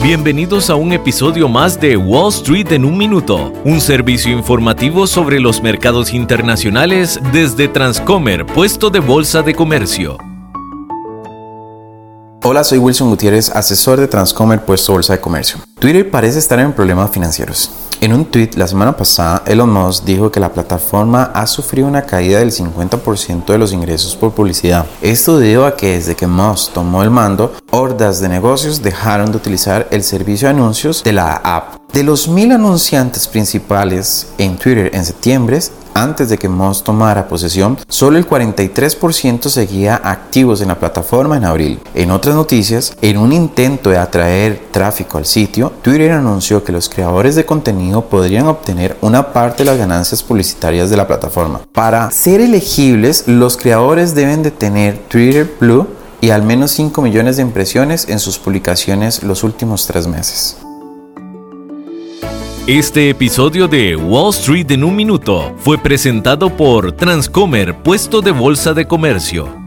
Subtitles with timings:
[0.00, 5.40] Bienvenidos a un episodio más de Wall Street en un minuto, un servicio informativo sobre
[5.40, 10.16] los mercados internacionales desde Transcomer, puesto de bolsa de comercio.
[12.44, 15.58] Hola, soy Wilson Gutiérrez, asesor de Transcomer, puesto de bolsa de comercio.
[15.80, 17.87] Twitter parece estar en problemas financieros.
[18.00, 22.02] En un tweet la semana pasada, Elon Musk dijo que la plataforma ha sufrido una
[22.02, 24.86] caída del 50% de los ingresos por publicidad.
[25.02, 29.38] Esto debido a que desde que Musk tomó el mando, hordas de negocios dejaron de
[29.38, 31.74] utilizar el servicio de anuncios de la app.
[31.92, 35.58] De los mil anunciantes principales en Twitter en septiembre,
[36.02, 41.44] antes de que Musk tomara posesión, solo el 43% seguía activos en la plataforma en
[41.44, 41.80] abril.
[41.94, 46.88] En otras noticias, en un intento de atraer tráfico al sitio, Twitter anunció que los
[46.88, 51.60] creadores de contenido podrían obtener una parte de las ganancias publicitarias de la plataforma.
[51.72, 55.86] Para ser elegibles, los creadores deben de tener Twitter Blue
[56.20, 60.56] y al menos 5 millones de impresiones en sus publicaciones los últimos tres meses.
[62.68, 68.74] Este episodio de Wall Street en un minuto fue presentado por Transcomer, puesto de bolsa
[68.74, 69.57] de comercio.